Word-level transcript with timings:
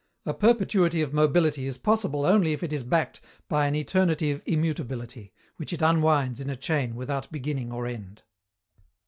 A 0.25 0.33
perpetuity 0.33 1.03
of 1.03 1.13
mobility 1.13 1.67
is 1.67 1.77
possible 1.77 2.25
only 2.25 2.53
if 2.53 2.63
it 2.63 2.73
is 2.73 2.83
backed 2.83 3.21
by 3.47 3.67
an 3.67 3.75
eternity 3.75 4.31
of 4.31 4.41
immutability, 4.47 5.31
which 5.57 5.73
it 5.73 5.83
unwinds 5.83 6.39
in 6.39 6.49
a 6.49 6.55
chain 6.55 6.95
without 6.95 7.31
beginning 7.31 7.71
or 7.71 7.85
end. 7.85 8.23